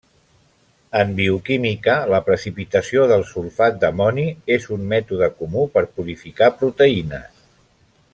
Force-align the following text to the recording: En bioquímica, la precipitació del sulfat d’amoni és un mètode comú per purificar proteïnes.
En 0.99 1.11
bioquímica, 1.19 1.97
la 2.13 2.21
precipitació 2.29 3.05
del 3.11 3.25
sulfat 3.33 3.77
d’amoni 3.83 4.25
és 4.59 4.65
un 4.77 4.89
mètode 4.95 5.29
comú 5.43 5.67
per 5.77 5.85
purificar 5.99 6.49
proteïnes. 6.63 7.45